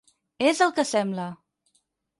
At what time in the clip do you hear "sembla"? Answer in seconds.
0.95-1.29